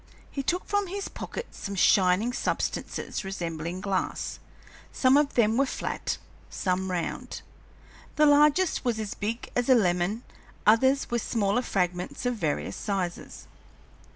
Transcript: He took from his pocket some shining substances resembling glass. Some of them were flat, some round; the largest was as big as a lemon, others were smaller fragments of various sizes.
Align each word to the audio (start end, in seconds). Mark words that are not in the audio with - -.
He 0.31 0.41
took 0.41 0.65
from 0.65 0.87
his 0.87 1.09
pocket 1.09 1.49
some 1.51 1.75
shining 1.75 2.33
substances 2.33 3.23
resembling 3.23 3.81
glass. 3.81 4.39
Some 4.91 5.15
of 5.15 5.35
them 5.35 5.57
were 5.57 5.67
flat, 5.67 6.17
some 6.49 6.89
round; 6.89 7.43
the 8.15 8.25
largest 8.25 8.83
was 8.83 8.99
as 8.99 9.13
big 9.13 9.51
as 9.55 9.69
a 9.69 9.75
lemon, 9.75 10.23
others 10.65 11.11
were 11.11 11.19
smaller 11.19 11.61
fragments 11.61 12.25
of 12.25 12.33
various 12.35 12.75
sizes. 12.75 13.45